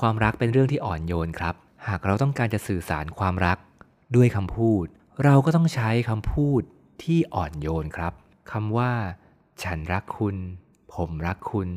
[0.00, 1.54] ความรักเป็นเรื่องที่อ่อนโยนครับ
[1.88, 3.58] หากเราต้องการจะสื่อสารความรัก
[4.16, 4.86] ด้วยคำพูด
[5.24, 6.62] เราก็ต้องใช้คำพูด
[7.02, 8.12] ที่อ่อนโยนครับ
[8.52, 8.92] คำว่า
[9.62, 10.36] ฉันรักคุณ
[10.94, 11.68] ผมรักคุณ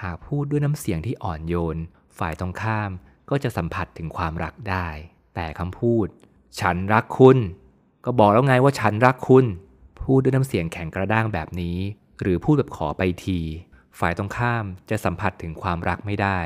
[0.00, 1.76] หากพูดด้วยน้ำเสียงที่อ่อนโยน
[2.18, 2.90] ฝ่ายตรงข้าม
[3.30, 4.88] ก็จะสัมผัสถึงความรักได้
[5.34, 6.06] แต่คำพูด
[6.60, 7.38] ฉันรักคุณ
[8.04, 9.44] ก็บอกแล้วไงว่าฉันรักคุณ
[10.02, 11.78] พูดด้วยน้ำเสียงแข็งกระด้างแบบนี้
[12.20, 13.38] หรือพูดแบบขอไปที
[13.98, 16.38] ฝ่ายตรงข้ามจะสัมผัสถึงความรักไม่ได้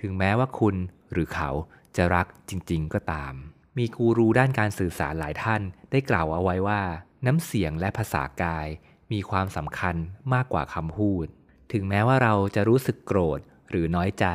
[0.00, 0.76] ถึงแม้ว่าคุณ
[1.12, 1.50] หรือเขา
[1.96, 3.34] จะรักจริง ๆ ก็ตาม
[3.78, 6.82] มีกูรูด้านการสื่อสารหลายท่านได้กล่าวเอาไว้ว่า
[7.26, 8.66] น้ำเสียงและภาษากาย
[9.12, 9.96] มีความสำคัญ
[10.34, 11.26] มากกว่าคำพูด
[11.72, 14.26] ถึงแม้ว่าเราจะรู้สึกโกรธหรือน้อยใจ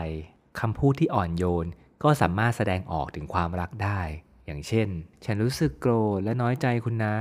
[0.59, 1.67] คำพูดที่อ่อนโยน
[2.03, 4.01] ก็สามารถแสดงออกถึงความรักได้
[4.45, 4.87] อย่างเช่น
[5.25, 7.15] ฉันรู้สึกโกรธและน้อยใจคุณนะ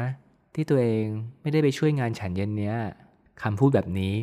[0.54, 1.06] ที่ตัวเอง
[1.40, 2.76] ไม่ได้ไปช่วยงานฉันเย็นเนี้ย
[3.42, 4.14] คำพูดแบบนี้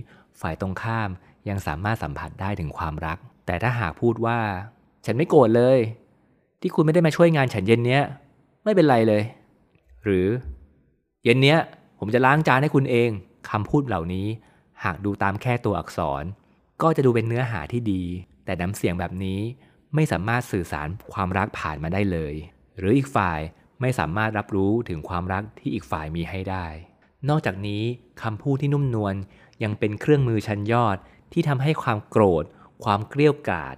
[0.41, 1.09] ฝ่ายตรงข้าม
[1.49, 4.39] ยังสามารถสัมผัสได้ถึงความรัก แต่ถ้าหากพูดว่า
[5.05, 5.79] ฉันไม่โกรธเลย
[6.61, 8.03] ที่คุณไม่ได้มาช่วยงานฉันเย็นเนี้ย
[8.63, 9.23] ไม่เป็นไรเลย
[10.03, 10.27] หรือ
[11.23, 11.59] เย็นเนี้ย
[11.99, 13.09] ผมจะล้างจานให้คุณเอง
[13.49, 14.27] คำพูดเหล่านี้
[14.83, 16.23] หากดูตามแค่ตัวอักษร
[16.81, 18.03] ก็จะดูเป็นเนื้อหาที่ดี
[18.45, 19.39] แต่น้ำเสียงแบบนี้
[19.95, 22.33] ไม่สามารถสื่อสารความรักผ่านมาได้เลย
[22.77, 23.39] หรืออีกฝ่าย
[23.81, 26.65] ไม่สามารถรับรู้ถึงความรักที่อีกฝ่ายมีให้ได้
[27.29, 27.83] นอกจากนี้
[28.21, 29.15] คำพูดที่นุ่มนวล
[29.63, 30.97] ยังเป็นเครื่องมือชั้นยอด
[31.33, 32.43] ที่ทำให้ความโกรธ
[32.83, 33.75] ความเกลี้ยวกาด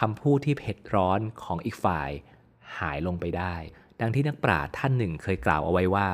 [0.00, 2.10] คำพูดที่เผ็ดร้อนของอีกฝ่าย
[2.78, 3.54] หายลงไปได้
[4.00, 6.08] ดังที่นักปราชญ์ท่านหนึ่งเคยกล่าวเอาไว้ว่า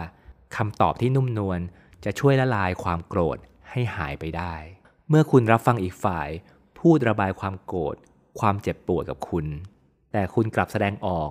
[0.56, 1.60] คำตอบที่นุ่มนวล
[2.04, 3.38] จะช่วยละลายความโกรธ
[3.70, 4.54] ให้หายไปได้
[5.08, 6.28] เมื่อคุณรับฟังอีกฝ่าย
[6.78, 7.96] พูดระบายความโกรธ
[8.40, 9.46] ความเจ็บปวดกับคุณ
[10.12, 11.30] แต่คุณกลับแสดงออก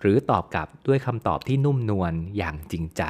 [0.00, 3.02] หรือตอบกลับด้วยคำตอบที่นุ่มนวลอย่างจริงใจ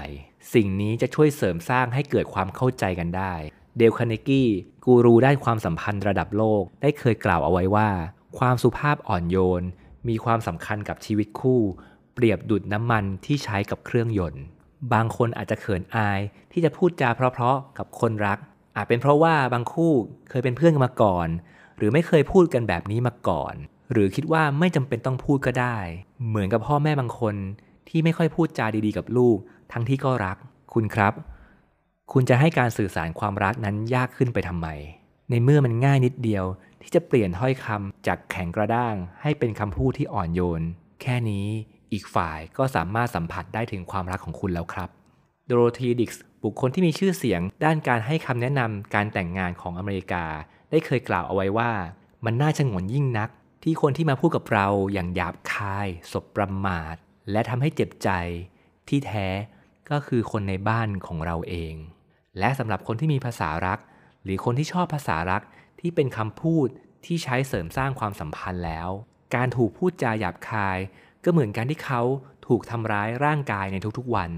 [0.54, 3.34] สิ่งนี้จะช่วยเสริมสร้างให้เกิดความเข้าใจกันได้
[3.78, 4.48] เดลคาเนกี้
[4.84, 7.88] กูรูด้านความสัมพันธ์ระดับโลก ได้เคยกล่าวเอาไว้ว่า
[8.38, 9.62] ความสุภาพอ่อนโยน
[10.08, 11.60] มีความสำคัญกับชีวิตคู่
[12.14, 14.42] เปรียบดุดน้ำมันที่ใช้กับเครื่องยนต์
[14.92, 16.20] บางคนอาจจะเขินอาย
[16.52, 18.38] ที่จะพูดจาเพราะๆกับคนรัก
[18.76, 19.92] อาจเป็นเพราะว่าบางคู่
[20.28, 21.28] เคยเป็นเพื่อนกันมาก่อน
[21.76, 23.54] หรือไม่เคยพูดกันแบบนี้มาก่อน
[23.92, 25.76] หรือคิดว่าไม่จำเป็นต้องพูดก็ได้
[26.28, 27.34] เหมือนกับพ่อแม่บางคน
[27.88, 29.36] ที่ไม่ค่อยพูดจาดีๆ กับลูก
[29.72, 30.36] ทั้งที่ก็รัก
[30.74, 31.12] คุณครับ
[32.12, 34.68] คุณจะให้การสื่อสารความรักนั้นยากขึ้นไปทำไม
[35.30, 36.44] ในเมื่อมันง่ายนิดเดียว
[36.82, 40.62] ที่จะเปลี่ยนถ้อยคำจากแข็งกระด้าง ให้เป็นคำพูดที่อ่อนโยน
[41.02, 41.46] แค่นี้
[41.92, 44.88] อีกฝ่ายก็สามารถสัมผัสได้ถึงความรักของคุณแล้วครับ
[45.46, 50.24] โดโรธีดิกส์บุคคลที่มีชื่อเสียง ด้านการให้คำแนะนำการแต่งงานของอเมริกา
[50.70, 51.70] ได้เคยกล่าวเอาไว้ว่า
[52.24, 53.30] มันน่าชงนยิ่งนัก
[53.62, 56.94] ที่คนที่มาพูดกับเราอย่างหยาบคาย สบประมาท
[57.30, 58.10] และทำให้เจ็บใจ
[58.88, 59.28] ที่แท้
[59.90, 61.74] ก็คือคนในบ้านของเราเอง
[62.38, 63.78] และสำหรับคนที่มีภาษารัก
[64.24, 65.42] หรือคนที่ชอบภาษารัก
[65.80, 66.68] ที่เป็นคำพูด
[67.06, 68.90] ที่ใช้เสริมสร้างความสัมพันธ์แล้ว
[69.34, 70.78] การถูกพูดจาหยาบคาย
[71.24, 72.02] ก็เหมือนการที่เขา
[72.46, 74.30] ถูกทำร้ายร่างกายในทุกๆวัน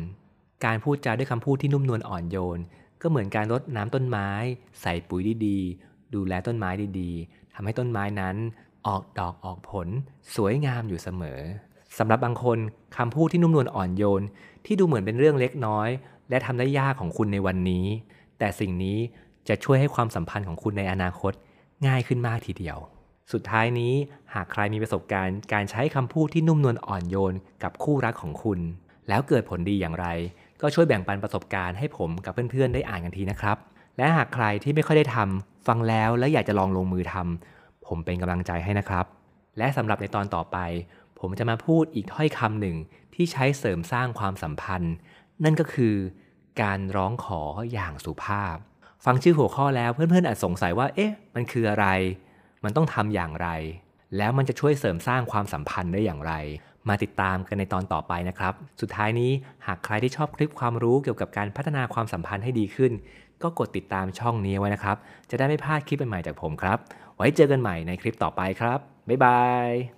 [0.65, 2.61] การพูดจาด้วยคำพูดที่นุ่มนวลอ่อนโยน
[3.03, 4.29] ก็เหมือนการรดน้ำต้นไม้
[4.81, 6.71] ใส่ปุ๋ยดีๆ ดูแลต้นไม้
[7.01, 8.37] ดีๆทำให้ต้นไม้นั้น
[8.87, 9.89] ออกดอกออกผล
[10.35, 11.41] สวยงามอยู่เสมอ
[11.99, 12.59] สำหรับบางคน
[12.97, 14.25] คำพูดที่นุ่มนวลอ่อนโยน
[14.67, 15.89] ที่ดูเหมือนเป็นเรื่องเล็กน้อย
[16.31, 17.87] และทำได้ยากของคุณในวันนี้
[18.39, 18.99] แต่สิ่งนี้
[19.49, 21.33] จะช่วยให้ความสัมพันธ์ของคุณในอนาคต
[21.87, 22.79] ง่ายขึ้นมากทีเดียว
[23.33, 23.93] สุดท้ายนี้
[24.35, 28.59] หากใครมีประสบการณ์ การใช้คำพูดที่นุ่มนวลอ่อนโยน กับคู่รักของคุณ
[29.09, 30.07] แล้วเกิดผลดีอย่างไร
[30.61, 33.57] ก็ช่วยแบ่งปันประสบการณ์ให้ผมกับเพื่อนๆได้อ่านกันทีนะครับ
[33.97, 39.07] และหากใครที่ไม่ค่อยได้ทำฟังแล้วและอยากจะลองลงมือทำผมเป็นกำลังใจให้นะครับ
[39.59, 40.57] และสำหรับในตอนต่อไป
[41.21, 42.77] ผมจะมาพูดอีกถ้อยคำหนึ่ง
[43.15, 44.95] ที่ใช้เสริมสร้างความสัมพันธ์
[45.45, 45.95] นั่นก็คือ
[46.63, 47.41] การร้องขอ
[47.73, 48.57] อย่างสุภาพ
[49.05, 51.87] ฟังชื่อหัวข้อแล้วเพื่อนๆอาจสงสัยว่า เอ๊ะ มันคืออะไร
[52.65, 53.49] มันต้องทำอย่างไร
[54.17, 56.33] แล้วมันจะช่วยเสริมสร้างความสัมพันธ์ได้อย่างไร
[56.89, 59.31] มาติดตามกันในตอนต่อไปนะครับ สุดท้ายนี้
[59.67, 62.93] หากใครที่ชอบคลิปความรู้เกี่ยวกับการพัฒนาความสัมพันธ์ให้ดีขึ้น
[63.43, 64.97] ก็กดติดตามช่องนี้ไว้นะครับ
[65.31, 66.79] จะได้ไม่พลาดคลิปใหม่ๆจากผมครับ
[67.17, 68.79] ไว้เจอกันใหม่ในคลิปต่อไปครับ
[69.09, 69.98] บ๊ายบาย